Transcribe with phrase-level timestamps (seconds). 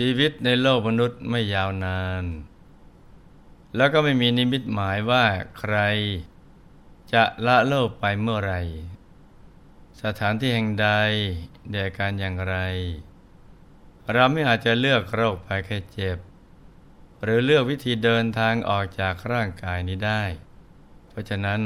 [0.00, 2.24] ชีวิตในโลกมนุษย์ไม่ยาวนาน
[3.76, 5.24] แล้วก็ไม่มีนิมิตหมายว่า
[5.58, 5.76] ใคร
[7.12, 8.54] จะละโลกไปเมื่อไร
[10.02, 10.88] สถานที่แห่งใด
[11.70, 12.56] แด่การอย่างไร
[14.12, 16.18] เราไม่อาจจะเลือกโรคภัยแค่เจ็บ
[17.22, 20.22] หรือเลือกวิธีเดินทางออกจากร่างกายนี้ได้
[21.08, 21.60] เพราะฉะนั้น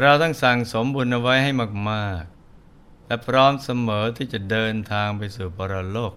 [0.00, 1.50] เราต้องสั่งสมบุญเอาไว้ให้
[1.90, 2.22] มาก
[2.64, 6.12] ๆ และพร้อมเสมอที่จะเดินทางไปสู่ปรโลก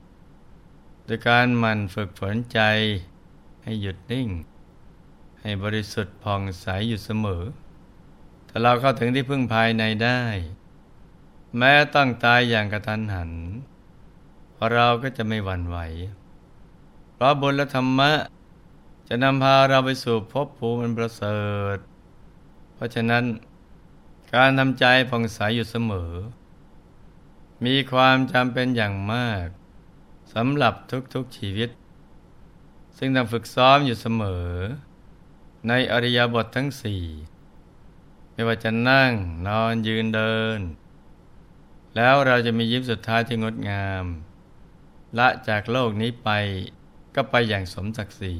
[1.18, 2.60] ยการหมั่นฝึกฝนใจ
[3.64, 4.30] ให้หยุดนิ่ง
[5.42, 7.44] ให้บริสุทธิ์ผ่องใสอยู่เสมอ
[8.50, 10.22] ถ้าเราเข้าถึงที่พึ่งภายในได้
[11.58, 13.32] แม้ต้องตายอย่างกระทันหัน
[14.74, 15.78] เราก็จะไม่หวั่นไหว
[17.14, 18.12] เพราะบุญและธรรมะ
[19.08, 21.42] จะนำพาเราไปสู่ภพภูมิประเสริ
[21.76, 21.78] ฐ
[22.74, 23.24] เพราะฉะนั้น
[24.34, 26.12] การทำใจผ่องใสอยู่เสมอ
[27.66, 29.48] มีความจำเป็นอย่างมาก
[30.34, 30.74] สำหรับ
[31.14, 31.70] ทุกๆชีวิต
[32.98, 34.50] ซึ่งต้องฝึกซ้อมอยู่เสมอ
[35.68, 37.04] ในอริยบททั้งสี่
[38.34, 39.12] ไม่ว่าจะนั่ง
[39.48, 40.60] นอนยืนเดิน
[41.96, 44.06] แล้วเราจะมียิ้มสุดท้ายที่งดงาม
[45.18, 46.30] ละจากโลกนี้ไป
[47.16, 48.36] ก็ไปอย่างสมศักดิ์ศรี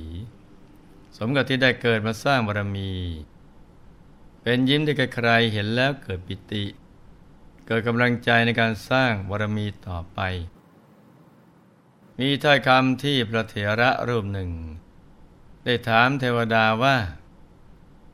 [1.18, 2.92] สมกับที่ได้เกิดมาสร้างบารมี
[4.42, 6.66] เป็นยิ้มที่ใครเห็นแล้วเกิดปิติ
[7.68, 10.20] เกิดกำลังใจในการสร้างบารมีต่อไป
[12.20, 14.52] มีถ้อยคำที่พระเถระรูปหนึ่ง
[15.64, 16.96] ได้ถามเทวดาว่า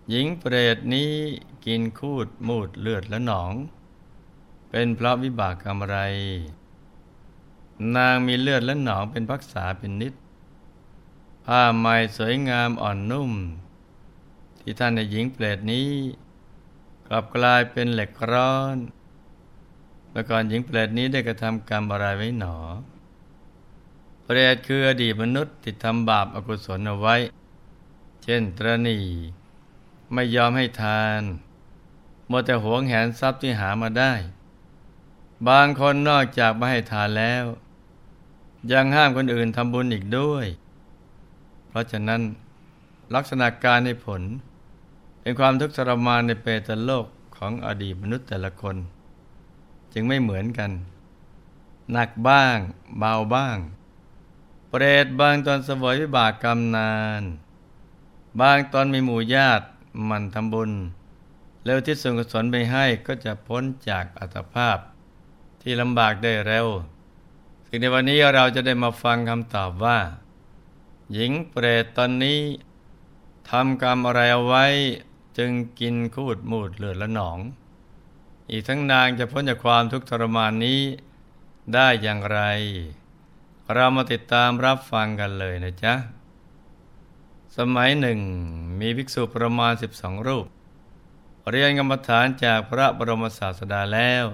[0.09, 1.11] หญิงเปรตนี้
[1.65, 3.53] กินคูดมูดเลือดและหนอง
[4.69, 5.99] เป็นเพราะวิบากกรรมอะไร
[7.95, 10.13] นางมีเลือดและหนองเป็นพักษาเป็นนิด
[11.45, 13.31] ผ้าใหม่สวยงามอ่อนนุ่ม
[14.59, 15.89] ที่ท่านในหญิงเปรตนี้
[17.07, 18.77] กลับกลายเป็นเหล็กร้อน
[20.09, 22.57] เมื่อก่อนหญิงเปรตนี้ได้กระทำกรรมอะไรไว้หนอ
[24.29, 27.15] เปรตคืออดีตมนุษย์ที่ทำบาปอากุศลเอาไว้
[28.23, 28.97] เช่นตรณี
[30.13, 31.21] ไม่ยอมให้ทาน
[32.29, 34.13] มัวแต่หวงแหนทรัพย์ที่หามาได้
[35.47, 37.45] บางคนนอกจากไม่ให้ทานแล้ว
[38.71, 40.45] ยังห้ามคนอื่นทำบุญอีกด้วย
[41.67, 42.21] เพราะฉะนั้น
[43.15, 44.21] ลักษณะการในผล
[45.21, 47.05] เป็นความทุกข์ทรมานในเปตโลก
[47.37, 48.75] ของอดีตมนุษย์แต่ละคน
[49.93, 50.71] จึงไม่เหมือนกัน
[51.91, 52.57] หนักบ้าง
[52.99, 53.57] เบาบ้าง
[54.69, 57.23] เปรตบางตอนสวยวิบากกรรมนาน
[58.39, 59.65] บางตอนมีหมู่ญาติ
[60.09, 60.71] มันทำบุญ
[61.65, 64.77] แล้วที่ส่งกุศลไปให้ก็จะพ้นจากอัตภาพ
[65.61, 66.67] ที่ลำบากได้เร็ว
[67.67, 69.99] สิ่งในวันนี้เราจะได้มาฟังคำตอบว่า
[71.13, 72.39] หญิงเปรตตอนนี้
[73.49, 74.65] ทำกรรมอะไรเอาไว้
[75.37, 77.39] จึงกินคูดมูดเลือดและหนอง
[78.51, 80.81] อีกทั้งนางจะพ้นจากความทุกข์ทรมานนี้
[81.73, 82.39] ได้อย่างไร
[83.73, 85.93] เรามาติดตามรับฟังกันเลยนะจ๊ะ
[87.57, 88.19] สมัยหนึ่ง
[88.79, 90.47] มีภิกษุประมาณ 12 รูป
[91.49, 94.25] เรียนกรรมฐานจากพระบรมศาสดาแล้ว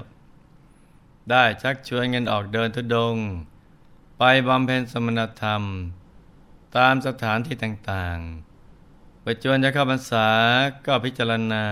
[1.30, 3.16] ได้ชักชวนเงินออกเดินทุดง
[4.18, 5.64] ไปบำเพ็ญสมณธรรม
[6.78, 10.28] ตามสถานที่ต่างๆประจวนจะเข้าพรรษา
[10.86, 11.66] ก็พิจารณา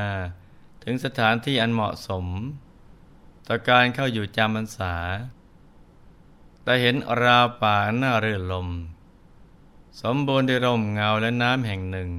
[0.84, 2.26] ถึงสถานที่อันเหมาะสม
[3.48, 4.96] ต่อการเข้าอยู่จำพรรษา
[6.64, 8.68] แต่เห็นราวป่าหน้าเรื่อลม
[10.02, 12.12] สมบูรณ์ด้วยร่มเงาและน้ำแห่งหนึ่ง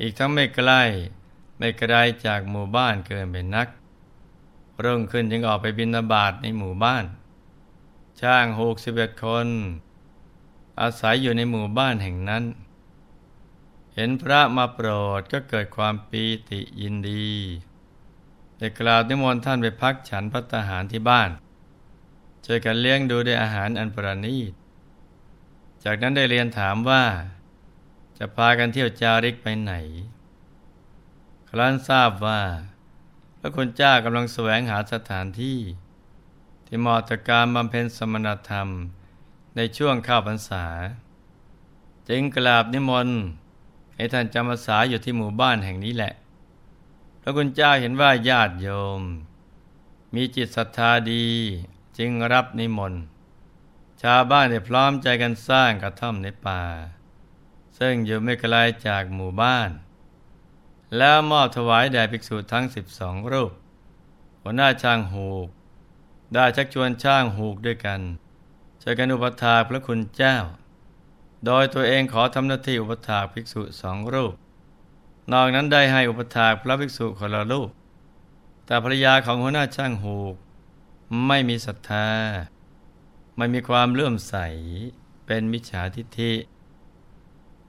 [0.00, 0.82] อีกทั้งไม่ใกล้
[1.58, 1.94] ไม่ไกล
[2.26, 3.68] จากหมู่บ้านเกินไปนัก
[4.80, 7.04] เริ่มขึ้นจึงออกไปบินาบาตในหมู่บ้าน
[8.20, 9.48] ช่างหกสิบเอ็ดคน
[10.80, 12.44] อาศัยอยู่ในหมู่บ้านแห่งนั้น
[13.94, 14.88] เห็นพระมาโปร
[15.20, 17.28] ดก็เกิดความปีติยินดี
[18.58, 21.30] ได้กล่าวนิมนต์ท่านไปพักฉันพัตหารที่บ้าน
[22.44, 24.52] ช่วยกันเลี้ยงดูด้วยอาหารอันประณีต
[25.84, 27.04] จากนั้นได้เรียนถามว่า
[28.18, 29.72] จะพากันเที่ยวจาริกไปไหน
[31.48, 32.40] ครั้นทราบว่า
[33.38, 35.58] พระคุณเจ้ากำลังแสวงหาสถานที่
[36.66, 38.68] ที่เหมาะต่อการบำเพ็ญสมณธรรม
[39.56, 40.66] ในช่วงข้าวพรรษา
[42.08, 43.18] จึงกราบนิมนต์
[43.96, 46.12] ให้ท่านจำพรรษาอยู่ที่หมู่บ้านแห่งนี้แหละ
[47.22, 48.68] พระคุณเจ้าเห็นว่าญาติโย
[49.00, 49.02] ม
[50.14, 51.26] มีจิตศรัทธาดี
[51.98, 53.02] จึงรับนิมนต์
[54.02, 56.62] ชาวบ้านได้พร้อมใจกันสร้างกระท่อมในป่า
[57.78, 58.56] ซึ่งอยู่ไม่ไกล
[58.86, 59.70] จากหมู่บ้าน
[60.96, 63.52] แล้วมอบถวายแด่ภิกษุทั้งสิบสองรูป
[64.42, 65.48] หัวหน้าช่างหูก
[66.34, 68.00] ได้ชักชวนช่างหูกด้วยกัน
[68.82, 70.36] ช่วยกันอุปถาพระคุณเจ้า
[71.46, 74.34] โดยตัวเองขอทำหน้าที่อุปถาภิกษุสองรูป
[75.32, 77.70] นอกนั้นได้ให้อุปถาพระภิกษุคนละรูป
[78.66, 80.36] แต่ภรรยาของหัวหน้าช่างหูก
[81.26, 82.08] ไม่มีศรัทธา
[83.36, 84.34] ไม่มีความเลื่อมใส
[85.26, 86.32] เป็นมิจฉาทิฏฐิ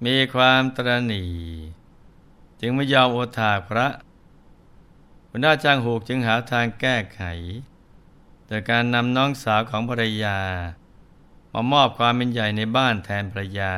[0.06, 1.26] มีความตรณี
[2.60, 3.88] จึงไม่ยอมโอทาพระ
[5.30, 7.22] หัวหน้าจ้างหูกจึงหาทางแก้ไข
[8.48, 10.40] โดยการนำน้องสาวของภรรยา
[11.54, 13.74] มามอบความเป็นใหญ่ในบ้านแทนภรรยา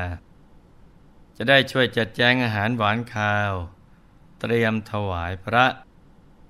[1.38, 3.52] จะได้ช่วยจัดแจงอาหารหวานคาว
[4.40, 5.66] เตรียมถวายพระ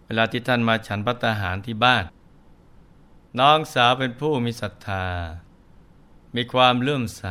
[0.05, 2.05] เวลาที่ท่านมาฉันพัตาหารที่บ้าน
[3.39, 5.07] น้องสาวเป็นผู้มีศรัทธา
[6.35, 7.25] มีความเลื่อมใส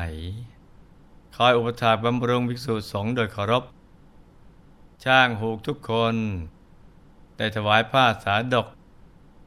[1.37, 3.65] คอยอุปถากบำรุงภิกษุสงฆ์โดยเคารพ
[5.05, 6.17] ช่างหูกทุกคน
[7.37, 8.67] ได้ถวายผ้าสาดก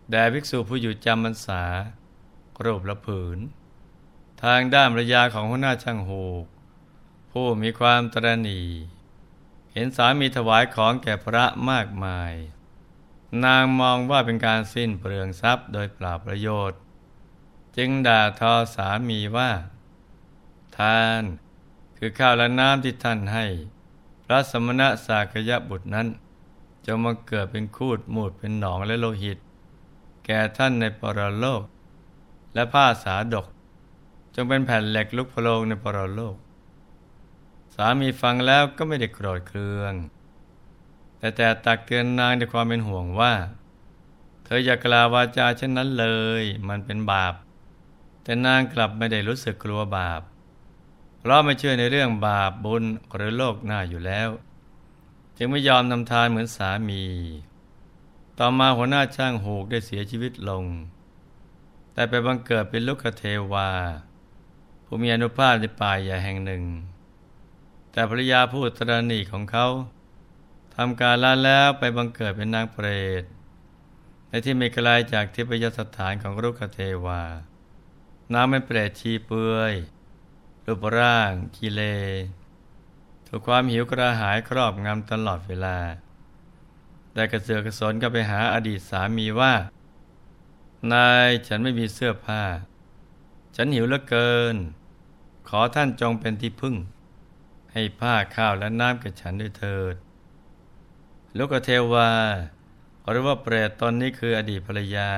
[0.10, 1.64] แด่ภิกษุผู้อยู่จำพรรษา
[2.66, 3.38] รูปละผืน
[4.44, 6.46] ทางด้านระยาของหัวหน้าช่างหูก
[7.32, 8.62] ผู้มีความตรณี
[9.74, 12.34] เห็นสามีถวายของแก่พระมากมาย
[13.46, 16.80] นางมองว่าเป็นการสิ้นเปลืองทรัพย์โดยเปล่าประโยชน์
[17.78, 19.52] จึงด่าทอสามีว่า
[20.78, 21.24] ทาน
[21.98, 23.46] คือข้าวและน้ำที่ท่านให้
[24.26, 26.08] พระสมณะสากยะบุตรนั้น
[26.86, 29.38] จะมาเกิดเป็นคูดหมูดเป็นหนองและโลหิต
[30.26, 31.64] แก่ท่านในปรโลก
[32.54, 33.48] และผ้าสาดก
[34.36, 36.36] จงเป็นแผ่นเหล็กลุกพโลงในปรโลก
[37.76, 39.94] สามีฟังแล้วก็ไม่ได้โกรธเคือง
[41.20, 43.34] แต่แต่ตักเตือนนางด้วยความเป็นห่วงว่า
[44.44, 46.08] เธออย่ากล่าววาจาเช่นนั้นเล
[46.42, 47.34] ย มันเป็นบาป
[48.24, 50.22] แต่นางกลับไม่ได้รู้สึกกลัวบาป
[51.20, 52.84] เพราะไม่เชื่อในเรื่องบาปบุญ
[53.16, 54.30] หรือโลกหน้าอยู่แล้ว
[55.38, 57.04] จึงไม่ยอมนำทานเหมือนสามี
[58.38, 60.64] ต่อมาหัวหน้าช่างหูกได้เสียชีวิตลง
[61.94, 63.24] แต่ไปบังเกิดเป็นลูกเท
[63.54, 63.70] วา
[64.86, 66.64] ผู้มีอนุภาพในป่าใหญ่แห่งหนึ่ง
[67.92, 69.68] แต่ภรรยาผู้ตรณีของเขา
[70.80, 72.88] ทำการละแล้วไปบังเกิดเป็นนางเปร
[73.22, 73.24] ต
[74.30, 77.22] ในที่ไม่ไกลาจากทิพยสถานของลูกเทวา
[78.34, 79.74] นางเป็นเปรตชีเปือย
[80.66, 81.82] รูปร่าง กิเล
[83.28, 85.78] ถูกความหิวกระหายครอบงำตลอดเวลา
[87.14, 89.54] แต่กระเสือกกระสนก็ไปหาอดีตสามีว่า
[90.94, 92.44] นายฉันไม่มีเสื้อผ้า
[93.56, 94.56] ฉันหิวเหลือเกิน
[95.50, 96.76] ขอท่านจงเป็นที่พึ่ง
[97.74, 99.96] ให้ผ้าข้าวและน้ำกับฉันด้วยเถิด
[101.38, 102.12] ลูกเทวา
[103.10, 105.12] หรือว่าเปรตตนนี้คืออดีตภรรยา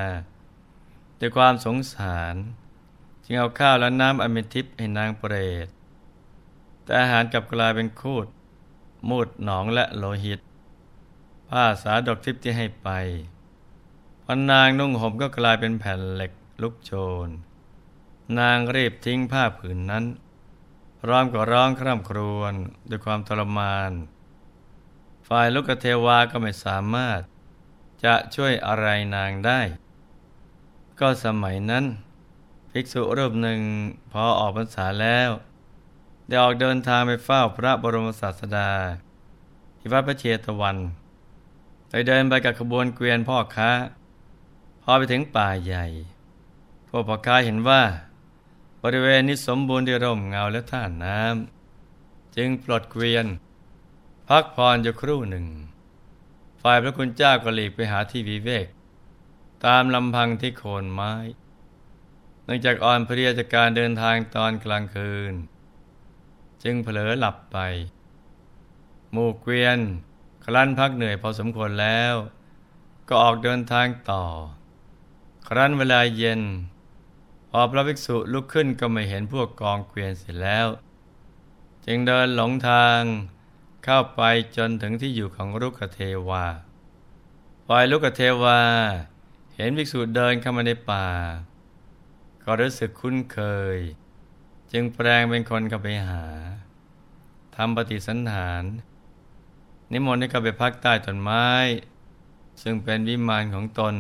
[1.20, 2.36] ด้วยความสงสาร
[3.24, 5.36] จึงเอาข้าวและน้ำอมิทิพให้นางเปร
[5.66, 5.68] ต
[6.84, 8.28] แต่อาหารกลับกลายเป็นคูด
[9.10, 10.40] มูดหนองและโลหิต
[11.50, 12.90] ผ้าสาดอกทิพย์ที่ให้ไป
[14.26, 16.32] พันนางนุ่งห่มก็กลายเป็นแผ่นเหล็ก
[16.62, 16.92] ลุกโช
[17.28, 17.30] น
[18.40, 20.06] นางรีบทิ้งผ้าผืนนั้น
[21.02, 22.54] พร้อมกับร้องคร่ำครวญ
[22.90, 23.92] ด้วยความทรมาน
[25.34, 27.20] ฝ่ายลูกเทวาก็ไม่สามารถ
[28.04, 29.60] จะช่วยอะไรนางได้
[31.00, 31.86] ก็สมัยนั้น
[32.72, 33.60] ภิกษุรูปหนึ่ง
[34.12, 35.30] พอออกพรรษาแล้ว
[36.28, 38.72] ได้ออกเดินทางไปเฝ้าพระบรมศาสดา
[39.78, 40.78] ที่วัดพระเชตวัน
[41.90, 43.72] ไปเดินไปกับขบวนเกวียนพ่อค้า
[44.84, 45.86] พอไปถึงป่าใหญ่
[46.88, 47.82] พวกพ่อค้าเห็นว่า
[48.84, 53.26] บริเวณนี้สมบูรณ์ด้วยร่มเงาและท่าน้ำจึงปลดเกวียน
[54.34, 55.48] พักผ่อนอยู่ครู่หนึ่ง
[56.62, 58.68] ฝ่ายพระคุณเจ้าก็หลีกไปหาที่วิเวก
[59.66, 61.14] ตามลำพังที่โคนไม้
[62.44, 65.34] เนื่องจากอ่อนเพลียจากการเดินทางตอนกลางคืน
[66.64, 67.58] จึงเผลอหลับไป
[69.12, 69.80] หมู่เกวียน
[70.46, 72.14] ครั้นพักเหนื่อยพอสมควรแล้ว
[73.10, 74.24] ก็ออกเดินทางต่อ
[75.48, 76.42] ครั้นเวลาเย็น
[77.50, 80.68] พอพระภิกษุลุกขึ้นก็ไม่เห็นพวกกองเกวียนเสร็จแล้ว
[81.86, 83.02] จึงเดินหลงทาง
[83.84, 84.22] เข้าไป
[84.58, 86.46] จนถึงที่อยู่ของลุกเทวา
[87.68, 88.60] ฝ่ายลุกเทวา
[89.56, 91.08] เห็นภิกษุเดินเข้ามาในป่า
[92.44, 93.40] ก็รู้สึกคุ้นเค
[93.76, 93.78] ย
[94.72, 96.26] จึงแปลงเป็นคนเข้าไปหา
[97.56, 98.64] ทำปฏิสันฐาน
[99.92, 101.48] นิมนต์ให้เขาไปพักใต้ต้นไม้
[102.62, 103.96] ซึ่งเป็นวิมานของตน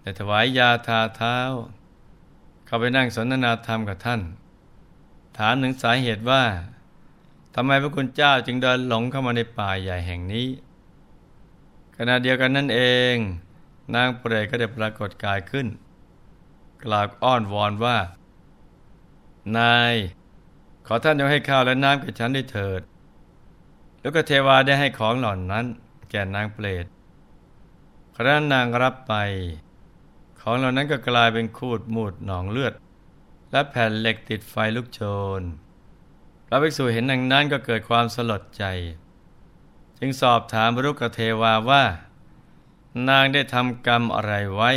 [0.00, 1.38] แต่ถวายยาทาเท้า
[2.66, 4.20] เข้าไปนั่งสนทนาธรรมกับท่าน
[5.38, 6.44] ถามถึงสาเหตุว่า
[7.54, 10.48] ทำไมพระคุณเจ้าจึงเดินหลงเข้ามาในป่าใหญ่แห่งนี้
[11.96, 12.80] ขณะเดียวกันนั่นเอ
[13.12, 13.14] ง
[13.94, 15.66] นางเปรตก็ได้ปรากฏกายขึ้น
[16.84, 17.98] กล่าวอ้อนวอนว่า
[19.58, 19.94] นาย
[20.86, 22.82] ขอท่านจงให้ข้าวและน้ำแก่ฉันได้เถิด
[24.00, 25.64] แล้วก็เทวาได้ให้ของหล่านั้น
[26.10, 26.86] แก่นางเปรต
[28.16, 29.14] ครั้นนางรับไป
[30.40, 32.74] ของเหล่านั้นก็กลายเป็นคูดมูดหนองเลือด
[33.50, 35.00] และแผ่นเหล็กติดไฟลุกโช
[35.40, 35.42] น
[36.54, 38.64] ระภิกษุเห็นดังนั้นก็เกิดความสลดใจ
[39.98, 41.84] จึงสอบถามพรุกเทวาว่า
[43.08, 44.70] นางได้ทำกรรมอะไรไว้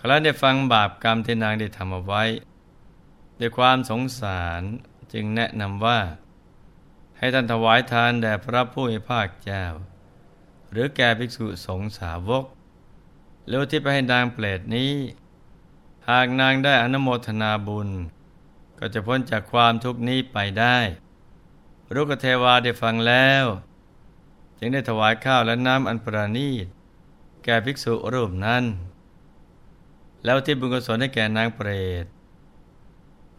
[0.00, 2.24] ครั้นได้ฟังบาปกรรมที่นางได้ทำเอาไว้
[3.40, 4.62] ด้วยความสงสาร
[5.12, 5.98] จึงแนะนำว่า
[7.18, 9.64] ให้ท่านถวายทานแด่พระผู้มีภาคเจ้า
[10.70, 12.44] หรือแก่ภิกษุสงฆ์สาวก
[13.48, 14.92] เร็วที่ไปให้นางเปรตนี้
[16.08, 17.90] หากนางได้อนโมทนาบุญ
[18.78, 20.76] ก็จะพ้นจากความทุกข์นี้ไปได้
[21.94, 23.44] รุกเทวาได้ฟังแล้ว
[24.58, 26.66] จึงได้ถวายข้าวและน้ำอันประณีต
[27.44, 28.64] แก่ภิกษุรูปนั้น
[30.24, 31.70] แล้วที่บุญกุศลให้แก่นางเปร
[32.04, 32.06] ต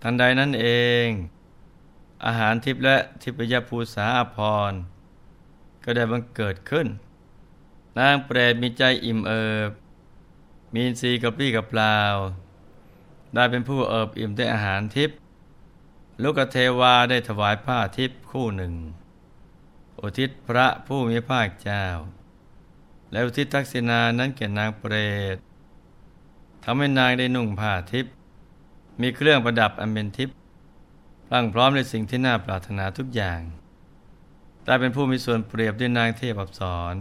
[0.02, 0.68] ทันใดนั้นเอ
[1.06, 1.08] ง
[2.26, 4.38] อาหารทิพย์และทิพยภูษาอภ
[4.72, 4.74] ร
[5.84, 6.88] ก็ได้บังเกิดขึ้น
[8.00, 9.72] นางเปรตมีใจอิ่มเอิบ
[10.74, 12.00] มีนทรีย์กับปี้กับเปล่า
[13.34, 15.19] ได้เป็นผู้เอิบอิ่มด้วยอาหารทิพย์
[16.24, 18.74] ลูกเทวาได้ถวายผ้าทิพย์คู่หนึ่ง
[20.00, 21.86] อุทิศพระผู้มีภาคเจ้า
[23.12, 24.96] แล้วอุทิศทักษิณานั้นแก่นางเปร
[25.36, 25.38] ต
[26.64, 28.14] ทำให้นางได้นุ่งผ้าทิพย์
[29.02, 30.36] มีเครื่องประดับอันเป็นทิพย์
[31.28, 33.42] พรั่งพร้อมในสิ่งที่น่าปรารถนาทุกอย่าง
[34.64, 36.62] ได้เป็นผู้มีส่วนเปรียบด้วยนางเทพอับส
[36.94, 36.96] ร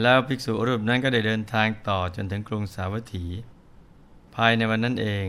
[0.00, 3.26] แล้วภิกษุรูปนั้นก็ได้เดินทางต่อจนถึงกรุงสาวัตถี
[4.34, 5.28] ภายในวันนั้นเอง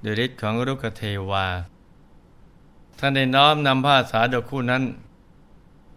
[0.00, 1.46] โดยฤทธิ์ของรุกเทวา
[2.98, 4.82] ท่านได้น้อมนำผ้าสาดกคู่นั้น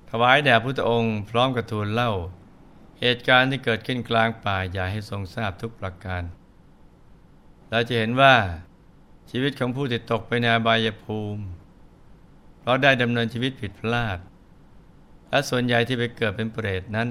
[0.10, 2.12] ถวายแด่พุทธองค์ พร้อมกับทูลเล่า
[3.00, 6.24] เหตุการณ์ที่เกิดขึ้นกลางป่าอย่าให้ทรงทราบทุกประการ
[7.70, 8.36] เราจะเห็นว่า
[9.30, 11.44] ชีวิตของผู้ที่ตกไปในอบายภูมิ
[12.60, 14.20] เพราะได้ดำเนินชีวิตผิดพลาด
[15.30, 17.08] และส่วนใหญ่ที่ไปเกิดเป็นเปรตนั้น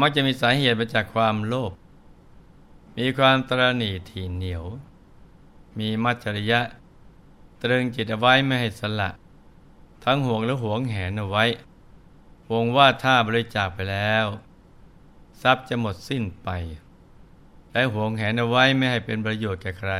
[0.00, 1.72] มักจะมีสาเหตุมาจากความโลภ
[2.98, 4.64] มีความตรณีที่เหนียว
[5.78, 6.60] มีมัจฉริยะ
[7.62, 9.10] ตรึงจิตเอาไว้ไม่ให้สละ
[10.04, 11.44] ทั้งห่วงและห่วงแหนเอาไว้
[12.48, 14.26] หวงว่าถ้าบริจาคไปแล้ว
[15.42, 16.48] ทรัพย์จะหมดสิ้นไป
[17.72, 19.92] และห่วงแหนเอาไว้ไม่ให้เป็นประโยชน์แก่ใคร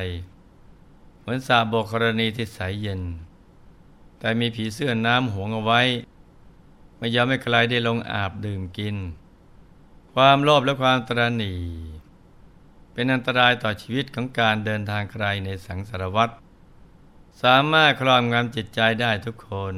[1.20, 3.02] เหมือนสาบกกรณีที่ใสยเย็น
[4.18, 5.80] แต่มีผีเสื้อน้ำห่วงเอาไว้
[6.98, 8.96] ไม่ยอมให้ใครได้ลงอาบดื่มกิน
[10.14, 11.54] ความโลภและความตรณี
[12.92, 16.30] เป็นอันตรายต่อชีวิตของการเดินทางไกลในสังสารวัฏ
[17.42, 19.74] สามารถครอบงำจิตใจได้ทุกคน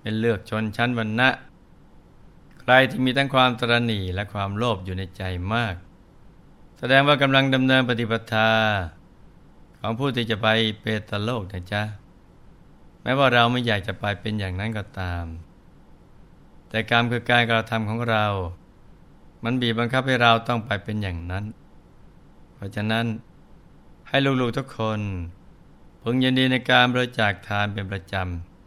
[0.00, 1.28] เป็นเลือกชนชั้นวรรณะ
[2.60, 5.22] ใครที่มีทั้งความตรณีและความโลภอยู่ในใจ
[5.54, 5.74] มาก
[6.78, 8.50] แสดงว่ากำลังดำเนินปฏิปทา
[9.80, 10.48] ของผู้ที่จะไป
[10.80, 11.82] เปตโลกนะจ๊ะ
[13.02, 15.24] แม้ว่าเราไม่อยากจะไปเป็นอย่างนั้นก็ตาม
[16.68, 18.26] แต่กรรมคือการกระทำของเรา
[19.44, 21.44] มันบีบบังคับให้เราต้องไปเป็นอย่างนั้น
[22.54, 23.04] เพราะฉะนั้น
[24.08, 25.00] ให้ลูกๆทุกคน
[26.08, 28.14] พึงยินดีในการบริจาคทานเป็นประจ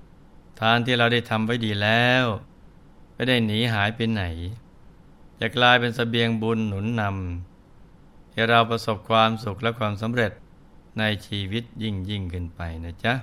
[0.03, 2.25] ำ ทานที่เราได้ทำไว้ดีแล้ว
[3.13, 4.23] ไม่ได้หนีหายไปไหน
[5.39, 10.31] จะกลายเป็นสเสบียงบุญหนุนนำให้เราประสบความสุขและความสำเร็จ
[10.99, 13.13] ในชีวิตยิ่งยิ่งขึ้นไปนะจ๊ะ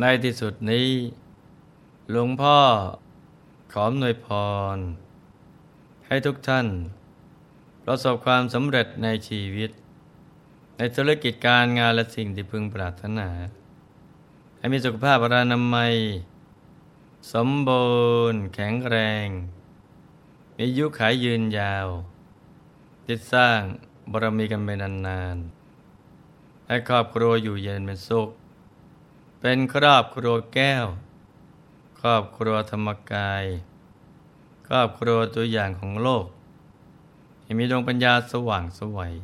[0.00, 0.88] ในที่สุดนี้
[2.10, 2.58] หลวงพ่อ
[3.72, 4.26] ขอหน่วยพ
[4.76, 4.78] ร
[6.06, 6.66] ให้ทุกท่าน
[7.84, 9.70] ประสบความสำเร็จในชีวิต
[10.82, 13.28] ในธุรกิจการงานและสิ่งที่พึงปรารถนา
[14.58, 15.94] ให้มีสุขภาพรานามัย
[17.32, 17.90] สมบู
[18.32, 19.26] รณ์แข็งแรง
[20.56, 21.88] มียุขายยืนยาว
[23.06, 23.60] จิตสร้าง
[24.10, 28.28] บารมีกันไปนานๆ ให้ครอบครัวอยู่เย็นเป็นสุข
[29.40, 30.86] เป็นครอบครัวแก้ว
[32.00, 33.44] ครอบครัวธรรมกาย
[34.66, 36.26] ครอบครัวตัวอย่างของโลก
[37.42, 39.14] ให้มีดวงปัญญาสว่างสวัย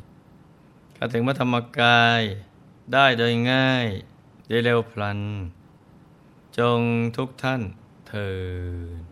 [0.97, 2.23] เข้าถึงพระธรรมกาย
[2.93, 3.87] ได้โดยง่าย
[4.49, 5.21] ได้เร็วพลัน
[6.59, 6.81] จง
[7.17, 7.63] ทุกท่าน
[8.09, 8.31] เถิ
[8.99, 9.03] ด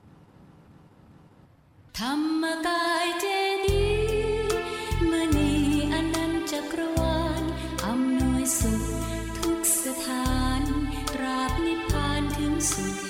[1.98, 2.12] ธรร
[2.42, 3.26] มกายเจ
[3.66, 3.86] ดี
[5.10, 5.52] มณี
[5.92, 7.42] อนันตจักรวาล
[7.86, 8.82] อำนวยสุข
[9.38, 10.62] ทุกสถาน
[11.14, 13.03] ตราบนิพพานถึงสุข